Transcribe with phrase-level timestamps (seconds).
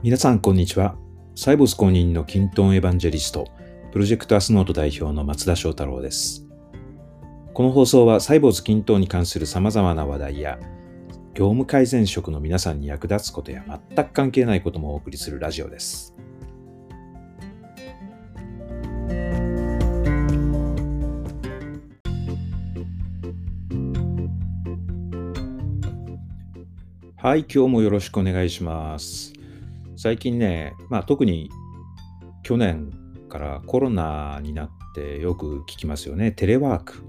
[0.00, 0.94] 皆さん、こんにちは。
[1.34, 3.48] サイボス公認のキントンエヴァンジェリスト、
[3.90, 6.46] プロジェクトアスノート代表の松田翔太郎です。
[7.52, 10.60] この放送はサイボーズ均等に関する様々な話題や、
[11.34, 16.14] 業務改善職の皆さんに役立つことや全く関係ないこともお送りするラジオです。
[27.16, 29.37] はい、今日もよろしくお願いします。
[30.00, 31.50] 最近ね、まあ特に
[32.44, 32.92] 去年
[33.28, 36.30] からコロナになってよく聞きますよね。
[36.30, 37.02] テレワーク。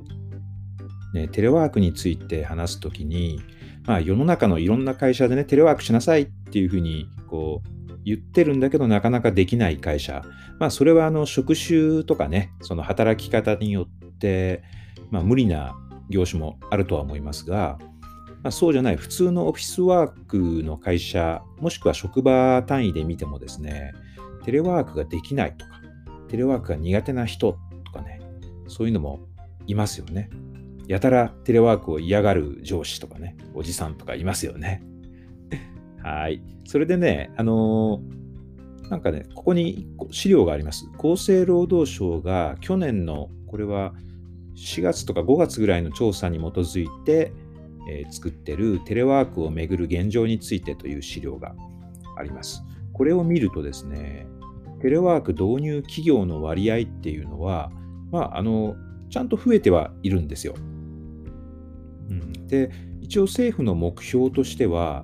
[1.13, 3.41] ね、テレワークについて話すときに、
[3.85, 10.23] まあ世の中のいろんな会社でね、テレワークしなさいっていうふうにこう言ってるんだけどなかなかできない会社。
[10.59, 14.63] まあそれはあの職種とかね、その働き方によって、
[15.11, 15.75] まあ無理な
[16.09, 17.77] 業種もあるとは思いますが、
[18.41, 23.93] まあ、そうじゃない普通のオフィスワークの会社、もしくは職場単位で見てもですね、
[24.45, 25.81] テレワークができないとか、
[26.29, 28.21] テレワークが苦手な人とかね、
[28.67, 29.19] そういうのも
[29.67, 30.29] いますよね。
[30.87, 34.83] やたらテレワークを嫌がる上司とかね、おじさんとかいますよね。
[36.01, 36.41] はい。
[36.65, 40.89] それでね、あのー、なんかね、ここに資料があります。
[40.97, 43.93] 厚生労働省が去年の、これは
[44.55, 47.33] 4月とか5月ぐらいの調査に基づいて、
[47.89, 51.55] えー、作ってるテレワークをめぐる現状についてという資料が
[52.17, 52.63] あります。
[52.93, 54.27] これを見るとですね、
[54.81, 57.71] テレワーク導入企業の割合っていうのは、
[58.11, 58.75] まあ、あの、
[59.09, 60.53] ちゃんと増えてはいるんですよ。
[62.09, 65.03] うん、で、一応政府の目標としては、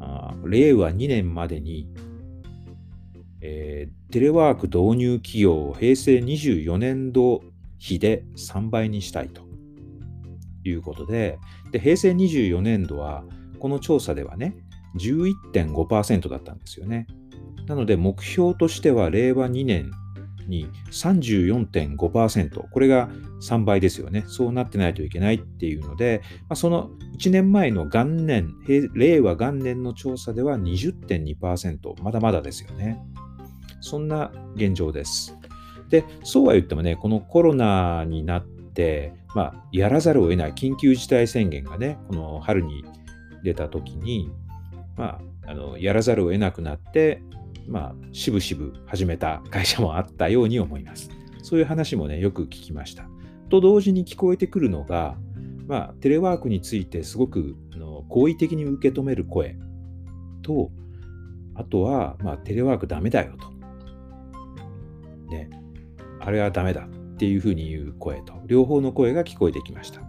[0.00, 1.88] あ令和2年までに、
[3.40, 7.42] えー、テレワーク導入企業を平成24年度
[7.78, 9.52] 比で3倍にしたいと。
[10.64, 11.38] いうことで、
[11.72, 13.24] で平成24年度は、
[13.58, 14.54] この調査ではね、
[14.98, 17.06] 11.5%だったんですよね。
[17.66, 19.90] なので、目標としては、令和2年
[20.48, 23.08] に34.5%、これが
[23.40, 24.24] 3倍ですよね。
[24.26, 28.54] そうなってないといけないっていうので、まあ、その1年前の元年、
[28.94, 33.00] 令和元年の調査では20.2%、まだまだですよね。
[33.80, 35.36] そんな現状です。
[35.88, 42.84] で、そうは言ってもね、このコロナになって、まあ、やらざるを得ない緊急事態宣言がね、この春に
[43.42, 44.30] 出た時に、
[44.96, 47.22] まあ、あのやらざるを得なくなって、
[47.66, 51.10] まあ、しぶしぶ始めた会社もあったように思います。
[51.42, 53.04] そういう話もね、よく聞きました。
[53.48, 55.16] と同時に聞こえてくるのが、
[55.66, 59.56] まあ、テレワークについてすごくあの好意的に受け止める声
[60.42, 60.70] と、
[61.54, 63.50] あとは、まあ、テレワークダメだよと。
[65.30, 65.50] ね、
[66.20, 66.86] あれはダメだ。
[67.14, 70.00] っていうふうに言う声と、両方の声が聞こえてきました。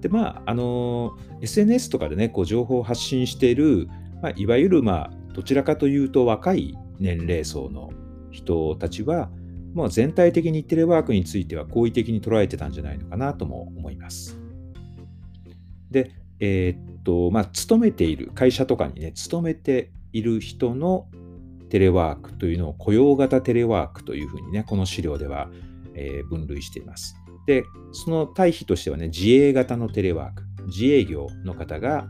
[0.00, 3.88] で、まあ、あの、SNS とかでね、こう情報を発信している、
[4.22, 7.90] まあ、いわゆる、まあ、どちらかというと若い年齢層の
[8.30, 9.30] 人たちは、
[9.74, 14.38] まあ、全体的にテレワークについては好意的に捉えてたんじゃないのかなとも思います。
[15.90, 21.08] で、えー、っと、まあ、勤めている、会社とかにね、勤めている人の
[21.68, 25.50] テレワークというのを雇用型テレワークというふうにね、この資料では
[25.94, 27.14] え分類しています。
[27.46, 32.08] で、その対比としてはね、自営型のテレワーク、自営業の方が、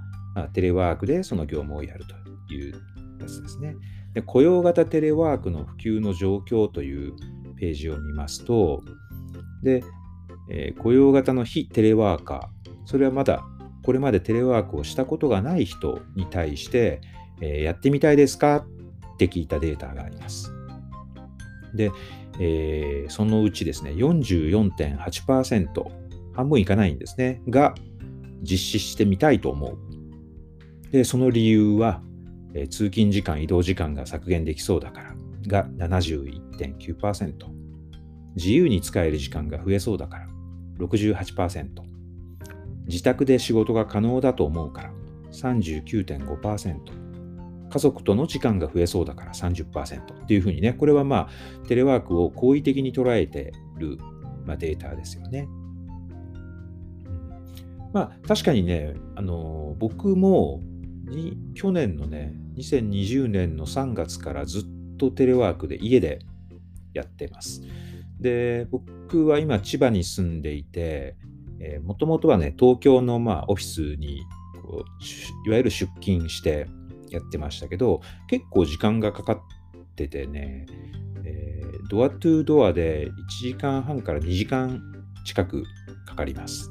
[0.53, 2.05] テレワークでその業務をやる
[2.49, 2.75] という
[3.21, 3.75] やつですね。
[4.15, 7.13] で雇用型テレワークの普及の状況という
[7.57, 8.83] ページを見ますと、
[9.63, 9.83] で、
[10.51, 13.45] えー、雇用型の非テレワーカー、それはまだ
[13.83, 17.01] これまでテレワークをしたことがない人に対して、
[17.41, 18.65] えー、やってみたいですか？
[19.15, 20.53] って聞いたデータがあります。
[21.75, 21.91] で、
[22.41, 25.91] えー、そのうちですね、44.8%、
[26.35, 27.75] 半分いかないんですね、が
[28.43, 29.79] 実施してみたいと思う。
[30.93, 32.03] で、その理由は、
[32.55, 35.15] えー、通勤時間、移動時間が削減できそうだから
[35.47, 37.33] が71.9%、
[38.37, 40.29] 自由に使える時間が増えそうだから
[40.79, 41.69] 68%、
[42.87, 44.93] 自宅で仕事が可能だと思うから
[45.33, 47.08] 39.5%、
[47.71, 53.99] 家族との時間が増えそうだから30%っていうふうにね、これはまあ、テレワークを好意的に捉えてる、
[54.45, 55.49] まあ、データですよね。
[57.93, 60.61] まあ、確かにね、あの僕も
[61.07, 64.63] に去年のね、2020年の3月からずっ
[64.99, 66.21] とテレワークで家で
[66.93, 67.63] やってます。
[68.21, 71.17] で、僕は今千葉に住んでいて、
[71.83, 74.23] もともとはね、東京のまあオフィスに
[74.63, 76.67] こういわゆる出勤して、
[77.11, 79.41] やってましたけど、結構時間がかかっ
[79.97, 80.67] ててね、
[81.25, 83.13] えー、ドアトゥードアで1
[83.49, 84.81] 時間半から2時間
[85.25, 85.65] 近く
[86.07, 86.71] かかります。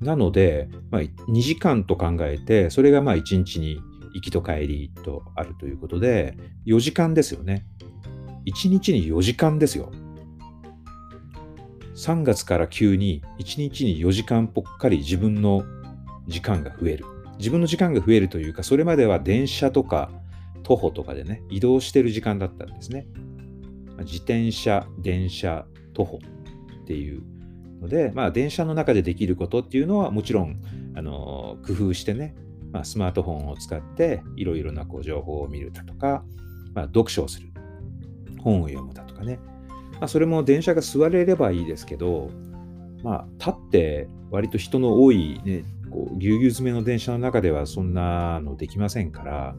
[0.00, 3.80] なので、まあ、2時間と考えて、それがまあ1日に
[4.14, 7.66] 行きと帰りとあるということで、4時間ですよね。
[8.46, 9.90] 1日に4時間ですよ。
[11.96, 15.64] 3月から急に1日に4時間ぽっかり自分の
[16.28, 17.04] 時間が増える。
[17.38, 20.10] 自分の時間が増えるというか、それまでは電車とか
[20.62, 23.06] 徒歩とかでね、移動してる時間だったんですね。
[24.00, 27.22] 自転車、電車、徒歩っていう
[27.80, 30.60] ので、まあ、電車の中でできることっていうのはもちろん、
[30.94, 32.34] あの工夫してね、
[32.72, 36.24] まあ、スマートフォンを使っていろいろなこう情報を見るだとか、
[36.74, 37.48] まあ、読書をする、
[38.42, 39.38] 本を読むだとかね、
[39.92, 42.30] まあ、それも電車が座れればいいですけど、
[43.02, 49.56] まあ、立って割と人の多い、ね、こうぎゅうぎゅう詰めの電車の中ではそんなのできませんから、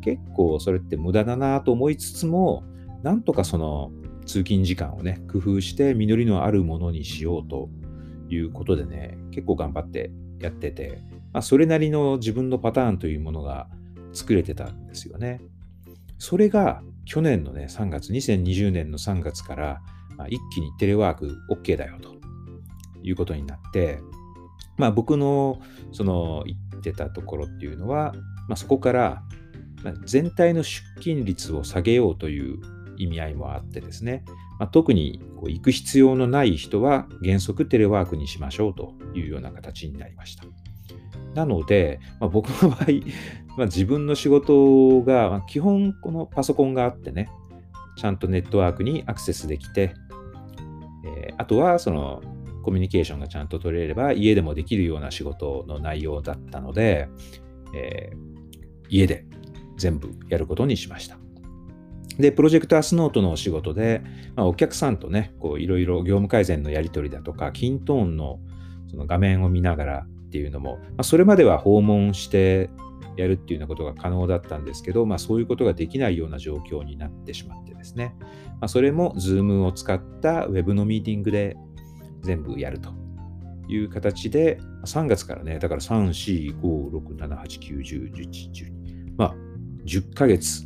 [0.00, 2.64] 結構それって無駄だなと思いつつも、
[3.02, 3.92] なんとかその
[4.26, 7.68] 通勤時間をね、工夫して実りのあるものにしようと
[8.28, 11.00] いうことでね、結構頑張ってやってて、
[11.32, 13.68] まあ、それなりの自分のパターンというものが
[14.12, 15.40] 作れてたんですよね。
[16.18, 19.82] それが去年のね、3月、2020年の3月から、
[20.16, 22.14] まあ、一気にテレワーク OK だよと
[23.02, 24.00] いうことになって、
[24.78, 25.60] まあ僕の
[25.92, 28.12] その言ってたところっていうのは、
[28.48, 29.22] まあ、そこから
[30.04, 32.60] 全体の出勤率を下げようという
[32.96, 34.24] 意味合いもあってですね、
[34.58, 40.44] まあ、特にこう行く必要のない人は原則テレワークにしましょうというような形になりました。
[41.34, 42.84] なので、まあ、僕の場合、
[43.56, 47.28] まあ、自分の仕事が、基本このパソコンがあってね、
[47.96, 49.94] ちゃんとネットワークにアクセスできて、
[51.04, 52.22] えー、あとはその
[52.62, 57.08] コミュニケーションがちゃんと取れれば家でもできるような仕事の内容だったので、
[57.74, 59.26] えー、家で
[59.76, 61.18] 全部やることにしました。
[62.18, 64.02] で、プロジェクトアスノートのお仕事で、
[64.36, 68.38] まあ、お客さんとね、こういろいろ業務改善のやり取りだとか、キントーンの
[68.88, 72.70] その画面を見ながらっていうのも、まあ、それまでは訪問して
[73.16, 81.56] やるっていうようなことが可能だったんですけど、まあ、そういうことができないような状況になってしまってですね、まあ、それも Zoom を使った Web のミーティングで
[82.22, 82.90] 全部やると
[83.68, 89.34] いう形で、3月からね、だから3、4、5、6、7、8、9、10、11、12、まあ、
[89.84, 90.64] 10ヶ月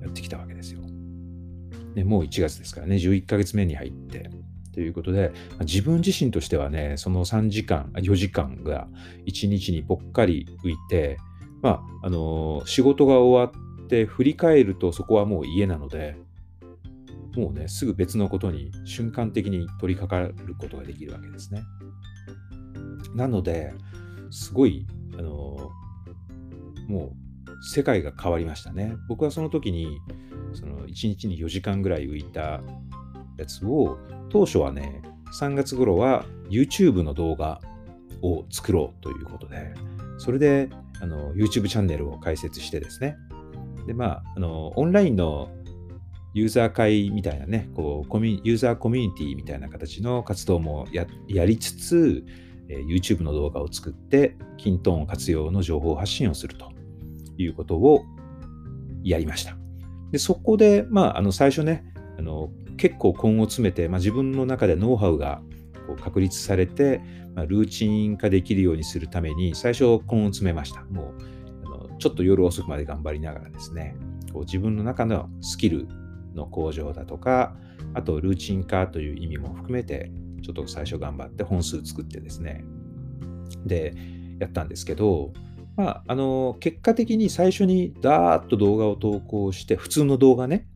[0.00, 0.80] やってきたわけですよ。
[1.94, 4.30] でもう1月ですからね、11ヶ月目に入って、
[4.72, 8.86] ということで、自分自身としてはね、その3時間、4時間が
[9.26, 11.18] 1日にぽっかり浮いて、
[11.62, 16.16] まあ、あのー、仕事が終わって振り返るとそこはもう家なので、
[17.38, 21.62] もうね、すぐ別のことに瞬間的に取り掛かることができるわけですね。
[23.14, 23.72] なので、
[24.32, 25.70] すごい、あの、
[26.88, 27.12] も
[27.46, 28.96] う世界が変わりましたね。
[29.08, 30.00] 僕はその時に、
[30.52, 32.60] その1日に4時間ぐらい浮いた
[33.36, 33.98] やつを、
[34.30, 35.02] 当初はね、
[35.38, 37.60] 3月頃は YouTube の動画
[38.20, 39.74] を作ろうということで、
[40.18, 40.70] それで
[41.00, 43.16] あの YouTube チャンネルを開設してですね、
[43.86, 45.50] で、まあ、あのオンラインの
[46.38, 52.24] ユーザー会みたいなね、こうコミユーザーコミュニティみたいな形の活動もやりつつ、
[52.68, 56.72] えー、YouTube の動画を作って、キントーン活用の情報発信をすると
[57.36, 58.04] いうことを
[59.02, 59.56] やりました。
[60.12, 61.84] でそこで、まあ、あの最初ね、
[62.18, 65.42] あの結構根を詰めて、まあ、自分の中でノウハウが
[65.86, 67.00] こう確立されて、
[67.34, 70.84] まあ、ルーチン化できるようにするために、最初根を詰めました。
[70.84, 71.14] もう
[71.66, 73.96] あのちょっと夜遅くまで頑張りながらですね、
[74.32, 75.88] こう自分の中のスキル
[76.38, 77.56] の向上だとか、
[77.94, 80.10] あとルーチン化という意味も含めて、
[80.42, 82.64] ちょっと最初頑張って本数作ってですね、
[83.66, 83.94] で、
[84.38, 85.32] やったんですけど、
[85.76, 90.66] まあ、あの、結果的に最初にダーッと動画を投稿して、普通の動画ね、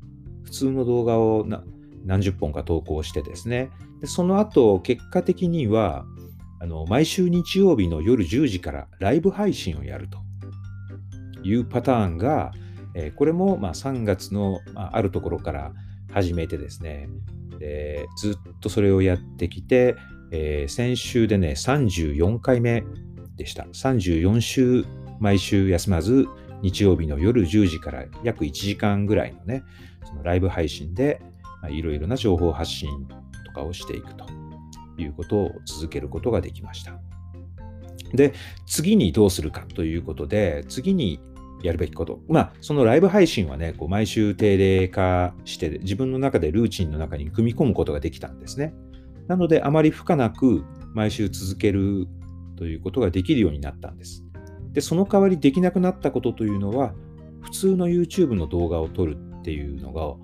[0.45, 1.47] 普通の動画を
[2.05, 6.05] 何十本か投稿してですね、でその後、結果的には、
[6.61, 10.19] あの毎週日曜日の夜10時からライブ配信をやると
[11.43, 12.53] いうパターンが、
[12.95, 15.73] え、これもま3月の、あ、るところから
[16.13, 17.09] 始めてですね、
[17.61, 19.97] え、ずっとそれをやってきて、
[20.31, 22.85] え、先週でね、34回目
[23.37, 23.65] でした。
[23.65, 24.85] 34週
[25.21, 26.27] 毎週休まず、
[26.63, 29.65] 日曜日の夜10時から約1時間ぐらいのね、
[30.05, 31.21] そのライブ配信で、
[31.71, 32.89] いろいろな情報発信
[33.45, 34.27] とかをしていくと
[34.99, 36.95] いうことを続けることができました。
[38.13, 38.33] で、
[38.67, 41.21] 次にどうするかということで、次に
[41.63, 42.21] やるべきこと。
[42.29, 48.75] まあ、そのライブ配信はね、こう毎週定例化して、自分の中でルーチンの中に組み込むことができたんですね。
[49.29, 50.65] なので、あまり負荷なく
[50.95, 52.07] 毎週続ける
[52.57, 54.25] ということができるようになったんです。
[54.73, 56.95] で、その代わりできなくなったことというのは、
[57.41, 60.15] 普通の YouTube の動画を撮るっていうのが、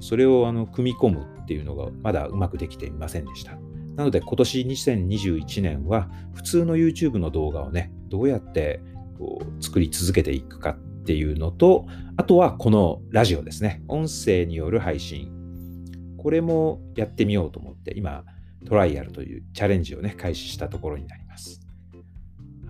[0.00, 3.58] それをあの組み込むっていうのがまだうまくできていませんでした。
[3.96, 8.80] なので今年2021年は普通の YouTube の動画をね、どうやって
[9.18, 13.82] こう作り続けていくかっていうのと、あとはこのラジオですね。
[13.88, 15.30] 音声による配信。
[16.16, 18.24] これもやってみようと思って、今、
[18.66, 21.60] トライアルというチャレンジをね、開始したところになります。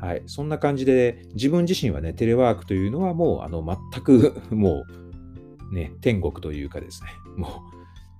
[0.01, 0.23] はい。
[0.27, 4.85] そんな感じで、自分自身はね、テレワークというのはもう、あの、全く も
[5.71, 7.63] う、ね、天国というかですね、も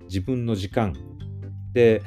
[0.01, 0.93] う、自分の時間。
[1.73, 2.01] で、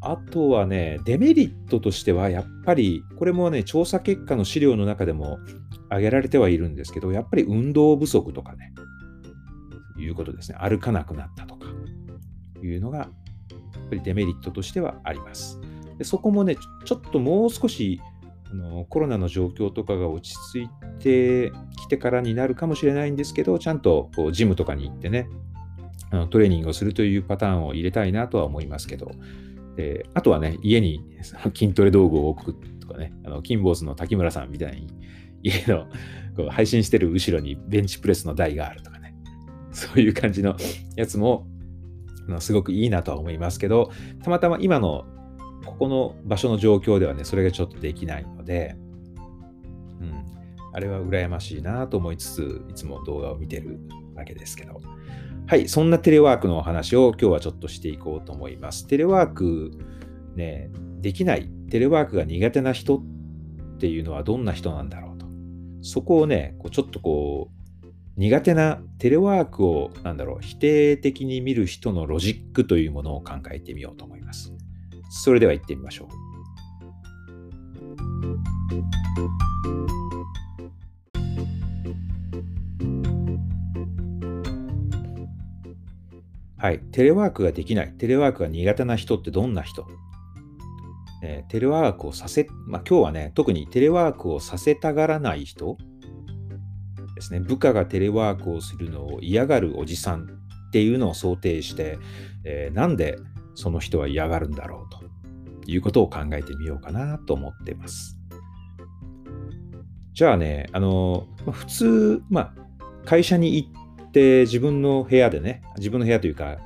[0.00, 5.38] あとはね、デメリットとしては、やっぱり、これもね、調査結果の資料の中でも
[5.88, 8.72] 挙げられてはいるんですけど、やっぱり運動不足とかね、
[9.98, 10.58] いうことですね。
[10.60, 11.66] 歩かなくなったとか、
[12.62, 13.08] いうのが、やっ
[13.88, 15.60] ぱりデメリットとしてはあります。
[15.98, 18.00] でそこもね、ちょっともう少し
[18.50, 20.68] あのコロナの状況とかが落ち着い
[21.00, 25.28] てきてからになるかもしれないんですけど、ちゃんとこうジムとかに行ってね、
[26.10, 29.10] あのトレーニングをするというパターンを入れたいなとは思いますけど、
[29.78, 31.04] であとはね、家に
[31.54, 34.88] 筋トレ道具を置くとかね、あの、キンボーズの滝村さんみたいに、
[35.44, 35.86] 家の
[36.36, 39.14] こう配信してる後ろにベンチプレスの台があるとかね、
[39.70, 40.56] そういう感じの
[40.96, 41.46] やつも、
[42.40, 43.92] すごくいいなとは思いますけど、
[44.24, 45.06] たまたま今の
[45.64, 48.74] ここの場所の状況ではね、それがちょっとできないので、
[50.00, 50.24] うん、
[50.72, 53.78] あれは羨ましいなと思いつつ、いつも動画を見てる
[54.16, 54.80] わけですけど、
[55.48, 58.86] はい、そんなテレワークのお話を今日はちょっとしていこうと思います。
[58.86, 59.72] テレワーク
[60.36, 60.68] ね、
[61.00, 63.02] できない、テレワークが苦手な人っ
[63.78, 65.24] ていうのはどんな人なんだろうと。
[65.80, 67.48] そこをね、こうちょっとこ
[67.82, 67.86] う、
[68.18, 74.52] 苦手なテレワークを、なんだろう、否定的に見る人のロジックというものを考えてみようと思います。
[75.08, 76.08] それでは行ってみましょ
[79.54, 79.57] う。
[86.58, 86.80] はい。
[86.90, 87.92] テレワークができない。
[87.92, 89.86] テレワークが苦手な人ってどんな人、
[91.22, 95.76] えー、テレワークをさせ、まあ、今日はね、特にテレワークをさせたがらない人
[97.14, 97.38] ですね。
[97.38, 101.98] 部下がテレワークをするのを嫌がるおじさんっていうのを想定して、
[102.44, 103.16] えー、なんで
[103.54, 108.18] その人は嫌がるんだろうということを考えてみようかなと思ってます。
[110.12, 112.54] じゃあね、あの、ま、普通、まあ、
[113.04, 113.78] 会社に行って
[114.12, 116.58] で、自分の部屋でね、自分の部屋というか、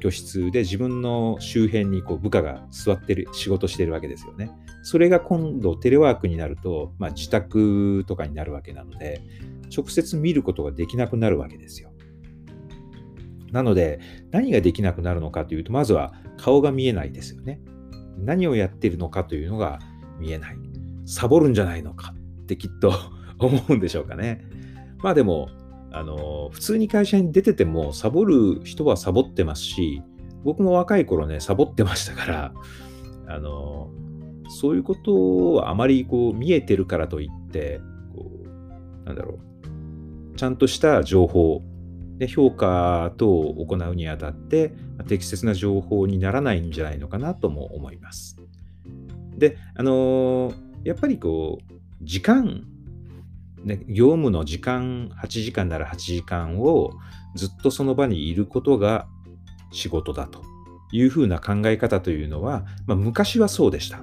[0.00, 4.50] 居室で自分の周辺にこう部下が座ってる、仕事してるわけですよね。
[4.82, 9.20] それが今度テレワークになると、まあ、自宅とかになるわけなので、
[9.76, 11.92] 直接見ることができなくなるわけですよ。
[13.52, 14.00] なので、
[14.30, 17.60] 何ができなくなるのかというと、まずは顔が見えないですよね。
[18.18, 19.78] 何をやってるのかというのが
[20.18, 20.56] 見えない。
[21.06, 22.92] サボるんじゃないのかってきっと
[23.38, 24.44] 思うんでしょうかね。
[25.02, 25.48] まあでも、
[25.90, 30.02] あの、普通に会社に出てても、サボる人はサボってますし、
[30.44, 32.52] 僕も若い頃ね、サボってましたから、
[33.26, 33.90] あの、
[34.48, 37.80] そういうことはあまりこう見えてるからといって、
[38.14, 39.38] こう、なんだろ
[40.34, 41.62] う、ちゃんとした情報、
[42.18, 44.72] で評価等を行うにあたって、
[45.06, 48.36] 適切な情報にならないんじゃないのかなとも思います。
[49.36, 50.52] で、あの
[50.82, 52.64] やっぱりこう、時間
[53.68, 56.92] ね、業務の時間、8時間なら8時間を
[57.34, 59.06] ずっとその場にいることが
[59.70, 60.42] 仕事だと
[60.90, 64.00] いうふうな考え方というのは、まあ、昔はそうでした。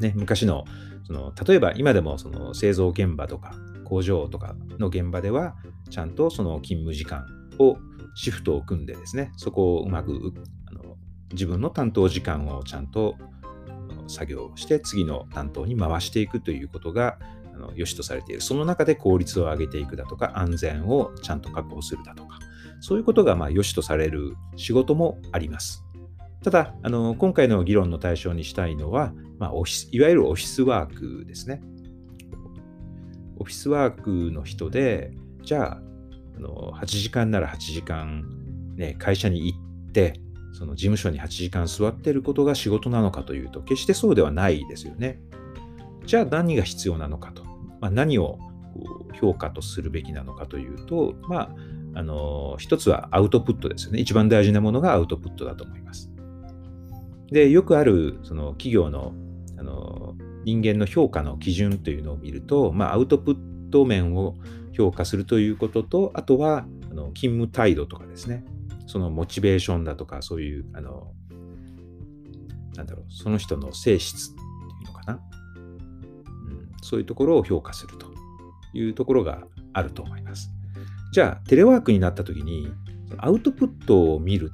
[0.00, 0.64] ね、昔の
[1.04, 3.54] その例えば今でもその製造現場とか
[3.84, 5.54] 工場とかの現場では
[5.88, 7.24] ちゃんとその勤務時間
[7.58, 7.78] を
[8.16, 10.34] シフトを組んでですねそこをうまく
[10.66, 10.96] あの
[11.32, 13.14] 自分の担当時間をちゃんと
[14.08, 17.18] 作業して次の担当に回していくということが
[17.56, 18.42] あの良しとされている。
[18.42, 22.38] その中で効率を上げていくだとか、安全をちゃんと確保するだとか、
[22.80, 25.84] そういうことがまあ良しとされる仕事もあります。
[26.42, 31.62] ただ、あの今回の議論の対象にしたいのは、まあ、オフィスいわゆるオフィスワークですね。
[33.38, 35.82] オフィスワークの人で、じゃあ、
[36.36, 38.24] あの8時間なら8時間、
[38.76, 40.20] ね、会社に行って、
[40.52, 45.20] その事務所に8時間座ってることが仕事なのかというと、決してそうではないですよね。
[46.06, 47.45] じゃあ何が必要なのかと。
[47.80, 48.38] まあ、何を
[49.20, 51.50] 評価とするべきなのかというと、まあ、
[51.94, 54.00] あの一つはアウトプットですよね。
[54.00, 56.10] 一番大事なものがアウトプットだと思います。
[57.30, 59.14] で、よくあるその企業の
[59.58, 60.14] あの
[60.44, 64.36] 人間の評価の基準というのを見ると、まあ、アウトプット面を
[64.72, 68.44] 評価するということと、あとはあの勤務態度とかですね、
[68.86, 71.12] そのモチベーションだとか、そういう、あの
[72.76, 74.34] なんだろう、その人の性質。
[76.86, 78.06] そういうところを評価すると
[78.72, 80.50] いうところがあると思います。
[81.12, 82.68] じゃあ、テレワークになった時に、
[83.18, 84.52] アウトプットを見る、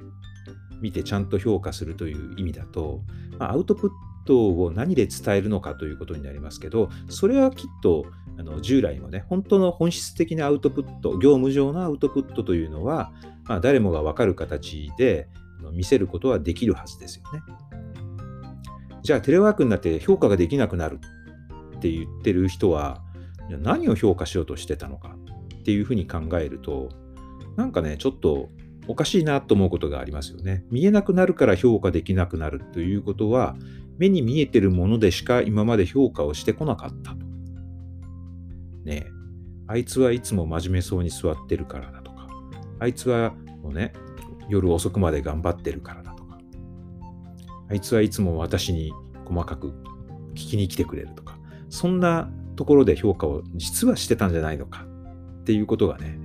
[0.81, 3.01] 見てちゃんと評価するという意味だと、
[3.37, 3.91] ま、アウトプッ
[4.25, 8.05] トを何で伝えるのかということになりますけど、それはきっと
[8.39, 13.11] あの従来のね、本当の本質的なアウトプット、業務上のアウトプットというのは、
[13.45, 15.27] まあ、誰もが分かる形で
[15.71, 17.41] 見せることはできるはずですよね。
[19.03, 20.99] じゃあテレワークになって評価ができなくなる
[21.83, 23.01] って言ってる人は
[23.49, 25.17] 何を評価しようとしてたのか
[25.59, 26.87] っていうふうに考えると
[27.57, 28.49] なんかねちょっと
[28.87, 30.65] おかしいなと思うことがありますよね。
[30.69, 33.55] 見えなくなるから評価できなくなるということは
[33.97, 37.17] 目に見えてるものでしか今まで評価をしてこなかったと。
[38.85, 39.11] ねえ
[39.67, 42.27] あいつはいつも真面目そうに座ってるからだとか
[42.79, 43.93] あいつはもうね
[44.49, 46.37] 夜遅くまで頑張ってるからだとか
[47.69, 48.91] あいつはいつも私に
[49.25, 49.73] 細かく
[50.33, 51.22] 聞きに来てくれると
[51.73, 54.85] そんなところで評価を実はしてたんじゃないのか
[55.41, 56.19] っていうことがね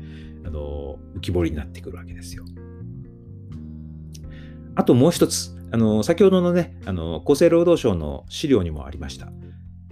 [0.44, 2.44] あの浮き彫りになってくるわけですよ。
[4.74, 9.32] あともう一つ、あの先ほどのねあの、厚生労働省の資料にもありました。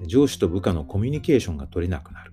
[0.06, 2.32] 上司と部下のコミュニケーションが取れなくなる。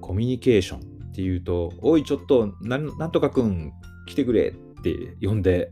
[0.00, 3.72] コミュニケーションっていうと、おい、ちょっとな、んとかくん
[4.08, 5.70] 来てくれって呼んで、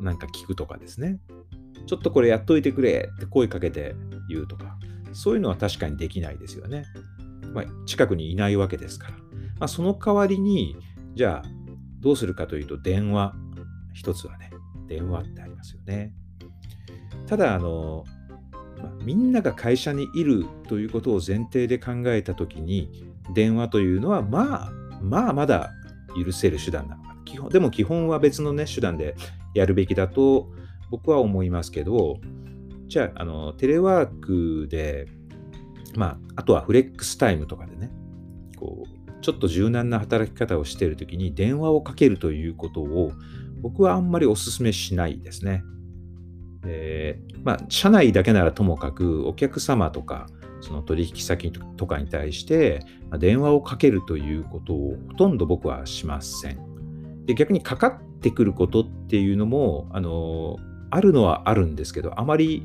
[0.00, 1.20] なんか聞くとかですね。
[1.86, 3.94] ちょっとこれやっといてくれって声かけて
[4.28, 4.75] 言うとか、
[5.16, 6.84] そういうのは確かにできないですよね。
[7.54, 9.12] まあ、近くにいないわけですから。
[9.14, 10.76] まあ、その代わりに、
[11.14, 11.48] じゃあ、
[12.00, 13.34] どうするかというと、電話。
[13.94, 14.50] 一つはね、
[14.86, 16.12] 電話ってありますよね。
[17.26, 18.04] ただ、あの、
[18.82, 25.72] まあ、みんなが会社にいるということを前提で考えたときに、電話というのは、まあ、まあ、まだ
[26.22, 27.22] 許せる手段なのかな。
[27.24, 29.16] 基本でも基本は別のね、手段で
[29.54, 30.52] やるべきだと
[30.90, 32.18] 僕は思いますけど、
[32.88, 35.06] じゃあ、あの、テレワークで、
[35.96, 37.90] まあ、あとはフレックスタイムとかでね、
[38.56, 43.12] こう、ちょっと柔軟な働き方をしているときに電話をかけるということを
[43.60, 45.64] 僕はあんまりお勧めしないですね。
[46.62, 50.26] でまあ、社内だけならともかくお客様とか
[50.60, 52.84] その取引先とかに対して
[53.18, 57.24] 電話をかけるということをほとんど僕はしません。
[57.26, 60.56] で逆にかかってくることっていうのもあの
[60.90, 62.62] あるのはあるんですけどあまり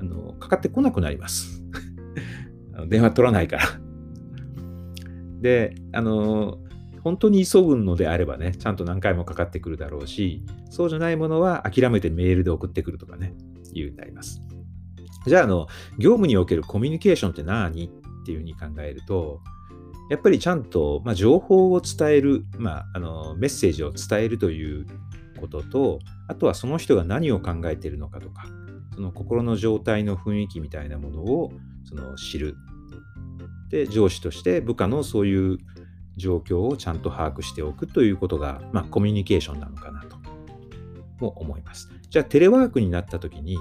[0.00, 1.62] あのかかってこなくなります。
[2.88, 3.64] 電話取らないから。
[5.40, 6.58] であの
[7.02, 13.34] 本当に急ぐのであればね、ちゃんと何回もかかってくるだろうし、そうじゃないものは諦めてメールで送ってくるとかね、
[13.74, 14.42] いうになります。
[15.26, 15.66] じゃあ、あの、
[15.98, 17.90] 業務におけるコミュニケーションって何っ
[18.24, 19.42] ていうふうに考えると、
[20.10, 24.86] やっぱりちゃんと、まあ、情報を伝える、まあ、あのメッセージを伝えるという
[25.40, 28.46] ことと、あとはその人が何を考えているのかとか、
[28.94, 31.52] その心の状態の雰囲気みたいなものを
[31.84, 32.56] その知る。
[33.70, 35.58] で、上司として部下のそういう
[36.16, 40.16] 状況をちゃんと把握しておくということが、まあ、コミュニケーションなのかなと
[41.18, 41.90] も思います。
[42.08, 43.58] じゃあテレワークになった時に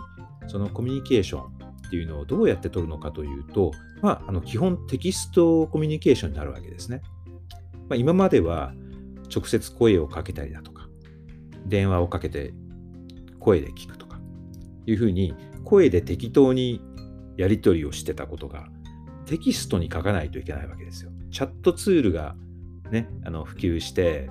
[0.47, 1.41] そのコミュニケーション
[1.87, 7.01] っていうのをどうやって取るのかというと、まあ、あの基本テキストコミュニケーションになるわけですね。
[7.89, 8.73] まあ、今までは
[9.33, 10.87] 直接声をかけたりだとか
[11.65, 12.53] 電話をかけて
[13.39, 14.02] 声で聞くと
[14.85, 16.81] いうふうに声で適当に
[17.37, 18.67] やり取りをしてたことが
[19.25, 21.11] テキストに書かないといけないわけですよ。
[21.31, 22.35] チャットツールが
[22.91, 24.29] ね、あの普及して、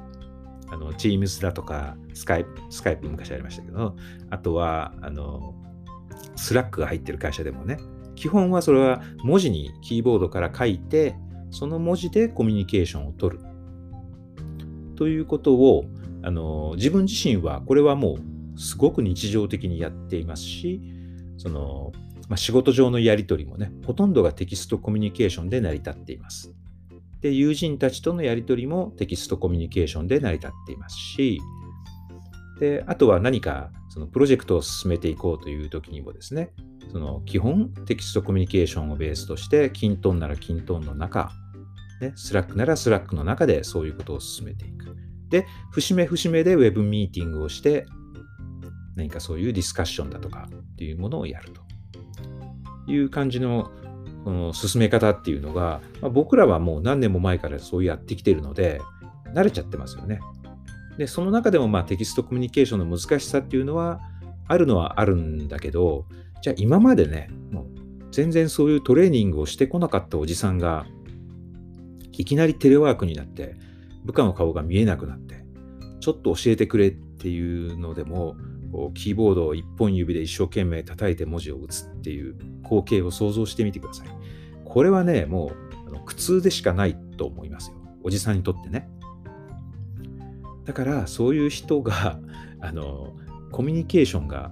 [0.68, 3.96] あの Teams だとか、スカイプ、スカイプ昔ありましたけど、
[4.30, 5.54] あとは、あの、
[6.36, 7.78] スラックが入ってる会社でもね、
[8.14, 11.16] 基本はそれは文字にキーボードから書いて、
[11.50, 13.44] その文字でコミュニケーションを取る。
[14.96, 15.84] ということを、
[16.22, 20.80] あの自分自身はこれはもうすごく日常的にやっていますし、
[21.38, 21.92] その
[22.28, 26.54] まあ、仕事上のやり取りもね、ほとんどがテキストコミュニケーションで成り立っています。
[27.20, 31.40] で、友人たちとのやり取りもテキストコミュニケーションで成り立っていますし、
[32.58, 36.52] で、あとは何かそのプロジェクトを進めていこうという時にもですね、
[36.90, 41.30] その基本テキストコミュニケーションをベースとして、 kintone なら kintone の中、
[42.00, 44.96] ね、スラックならスラックの中でそういうことを進めていく。
[45.28, 47.86] で、節目節目で Web ミーティングをして、
[48.96, 51.62] 何かそういうディスカッションだとかっていうものをやると。
[52.86, 53.70] いう感じの
[54.24, 58.80] その進め方っていうのが、まあ、僕らはもう何年も前からそうやってきてるので、
[59.34, 60.20] 慣れちゃってますよね。
[60.96, 64.00] で、その中でもまあテキストコミュニケーションの難しさっていうのは、
[64.46, 66.06] あるのはあるんだけど、
[66.42, 67.66] じゃあ今までね、もう
[68.10, 70.86] 全然そういうトレーニングをしてこなかったおじさんが、
[72.12, 73.56] いきなりテレワークになって、
[74.04, 75.44] 部下の顔が見えなくなって、
[76.00, 78.36] ちょっと教えてくれっていうのでも、
[78.72, 84.08] こうキーボードを一本指で一生懸命叩いて文字を打つっていう光景を想像してみてください。
[84.64, 85.52] これはね、も
[85.86, 87.76] うあの苦痛でしかないと思いますよ。
[88.02, 88.88] おじさんにとってね。
[90.64, 92.18] だからそういう人が
[92.60, 93.14] あの
[93.50, 94.50] コミュニケーションが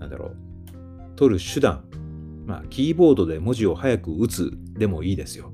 [0.00, 0.36] なんだろう
[1.16, 1.84] 取る手段
[2.46, 5.52] まあ、キーボードで文字を早く打つでもいいですよ。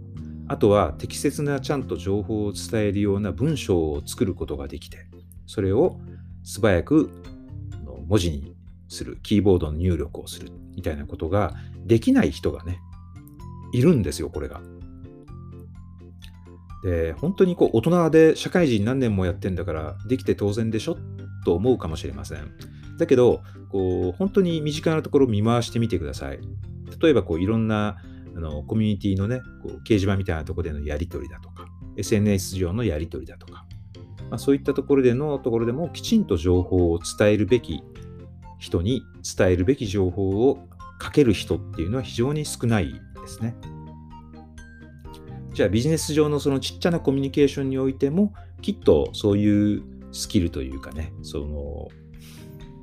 [0.49, 5.07] あとは適切なちゃんと情報を伝えるような文章を作ることができて、
[5.47, 6.01] それを
[6.43, 7.11] 素早く
[8.09, 8.57] 文字に
[8.89, 12.81] する、キーボードの入力をするみたいなことができない人がね、
[13.73, 14.61] いるんですよ、これが。
[16.83, 20.97] で、本当にこう大人で社会人何年もやってんだからできて当然でしょ
[21.45, 22.53] と思うかもしれません。
[22.99, 26.41] だけど、こう本当に身近なところを見回してみてください。
[27.01, 27.99] 例えばこういろんな
[28.35, 31.67] あのコミュニティのね、こう掲示板みたいなところでのやり取りだとか、
[31.97, 33.67] SNS 上のやり取りだとか、
[34.31, 37.83] まあ、そういったところでのところでもきちんと情報を伝えるべき
[38.59, 39.03] 人に
[39.37, 43.55] 伝えるべき情報をかける人っていうのは非常に少ないですね。
[45.55, 51.89] じゃあビジネス上のそのちっちゃなコミュニケーションにおいてもきっとそういうスキルというかね、その、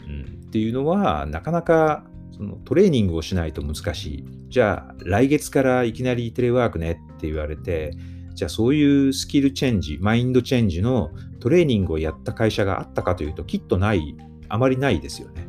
[0.08, 2.06] うん、っていうのはなかなか
[2.36, 4.26] そのトレーニングをしないと難しい。
[4.50, 7.92] じゃあ、来月からいきなりテレワークねって言われて、
[8.34, 11.12] じゃあそういうスキルチェンジ、マインドチェンジの
[11.46, 14.18] トレーニングをやった会社があったかというと、きっとない、
[14.50, 15.48] あまりないですよね。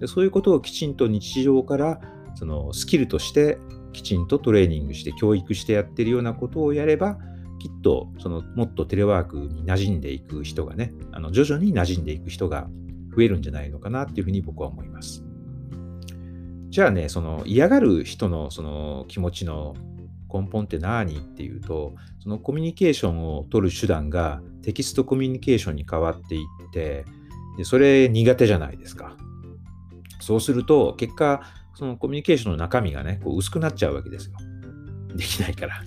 [0.00, 2.00] でそういうことをきちんと日常から
[2.36, 3.58] そのスキルとして
[3.92, 7.18] きちんとトレーニングして教育してやってるようなことをやれば、
[7.58, 12.66] きっとそのもっとテレワークに馴染んでいく人がね、あの徐々に馴染んでいく人が
[13.14, 15.22] 増えるんじゃないのかなっていうふうに僕は思います。
[16.70, 19.74] じゃあね、その嫌がる人のその気持ちの
[20.32, 27.04] 根本って何っていうと、そのコミュニケーションを取る手段がテキストコミュニケーションに変わっていって、
[27.56, 29.16] でそれ苦手じゃないですか。
[30.20, 31.42] そうすると、結果、
[31.74, 34.36] そのコミュニケーションの中身がね、こう薄くなっちゃうわけですよ。
[35.14, 35.82] できないから。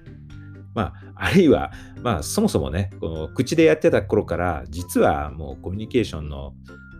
[0.74, 6.54] まあ、あるいは、まあ、そもそもね、この口でやってた頃から、実はもうコミュニケーションの、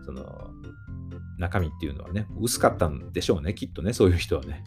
[0.05, 0.51] その、
[1.37, 4.63] 中身っていうのはね、薄かったんでしょうね、きっとね、そういう人はね。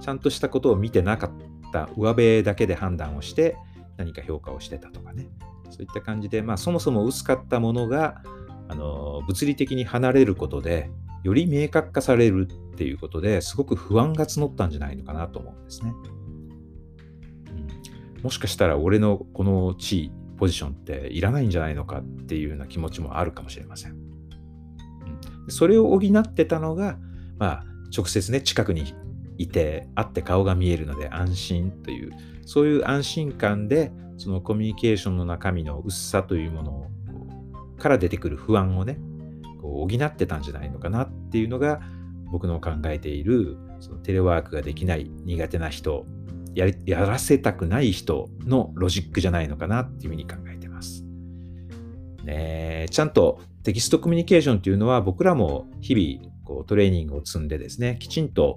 [0.00, 1.30] ちゃんとしたことを見てなかっ
[1.72, 3.56] た上辺だけで判断をして、
[3.96, 5.28] 何か評価をしてたとかね。
[5.72, 8.22] そういった感じで、まあ、そもそも薄かったものが、
[8.68, 10.90] あの物理的に離れることで、
[11.24, 15.92] より明確化されるっていうことですごく不安が募ったんじゃないのかなと思うんですね。
[18.16, 23.92] うん、もしかしたら俺のこの地位、ポジションっていらないんじゃないのかっていうような気持ちもあるかもしれません。
[23.92, 24.02] うん
[25.48, 26.98] それを補ってたのが、
[27.38, 28.94] まあ、直接ね、近くに
[29.38, 32.12] いて、会って顔が見えるので安心という、
[32.46, 36.90] そういう安心感で、そのコミュニケーションの中身の薄さというもの
[37.76, 38.96] から出てくる不安をね、
[39.60, 41.80] こう補ってたんじゃないのかなっていうのが、
[42.30, 46.06] 僕の考えている、そのテレワークができない、苦手な人、
[46.54, 51.04] ややらせたくない人のロジックじゃないのかなっていうふうに考えてます。
[52.22, 58.56] ね、ちゃんとテキストコミュニケーションっていうのは僕らも日々こうトレーニングを積んでですね、きちんと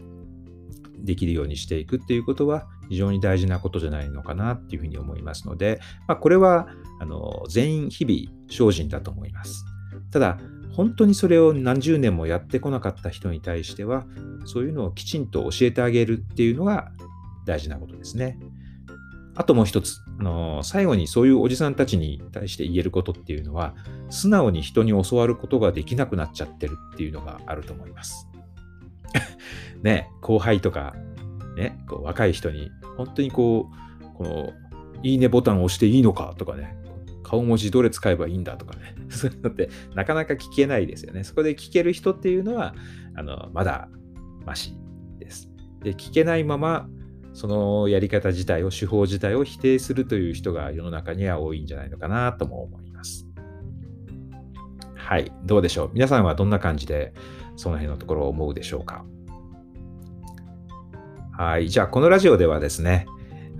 [1.00, 6.68] できるようにしていくっていうことは非常に大事なことじゃないのかなっていうふうに思いますので、まあ、これは
[7.00, 9.66] あの全員日々精進だと思います。
[10.12, 10.38] ただ、
[10.76, 14.06] 本当にそれを何十年もやってこなかった人に対しては、
[14.46, 16.92] そういうのをきちんと教えてあげるっていうのが
[17.46, 18.38] 大事なことですね。
[19.36, 23.74] あともう一つ、あの最後にそういうおじさんたちに対して言えることっていうのは、
[24.10, 28.28] 素直に人に教わることができなくなっちゃってるっていうのがあると思います。
[29.84, 30.96] ね、後輩とか、
[31.56, 34.54] ね、こう若い人に、本当にこう、この、
[35.04, 36.76] いいねボタンを押していいのかとかね、
[37.24, 41.24] 顔文字どれ使えばいいんだとかね、 そういうのってなかなか聞けないですよね。
[41.24, 42.76] そこで聞ける人っていうのは、
[43.16, 43.90] あのまだ
[44.46, 44.78] マシ
[45.20, 45.50] です。
[45.82, 46.88] で、聞けないまま、
[47.34, 53.28] そのやり方自体を、手法自体を否定するという人が世の中には多いんじゃないのかなとも思います。
[54.96, 55.90] はい、どうでしょう。
[55.94, 57.14] 皆さんはどんな感じで
[57.56, 59.06] その辺のところを思うでしょうか？
[61.38, 63.06] はい、じゃあこのラジオではですね、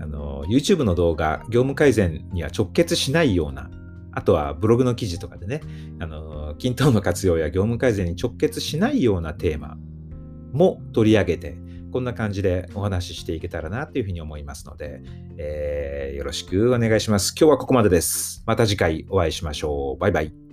[0.00, 3.70] あの YouTube の動画、業務改善には直結しないような、
[4.12, 5.60] あとはブログの記事とかでね、
[6.00, 9.76] あの均等の活用や業務改善に直結しないようなテーマ
[10.52, 11.58] も取り上げて、
[11.92, 15.02] こんな感じでお話ししていけたらなというふうに思いますので、
[15.38, 17.34] えー、よろしくお願いします。
[17.38, 18.42] 今日はここまでです。
[18.46, 20.00] また次回お会いしましょう。
[20.00, 20.45] バイバイ。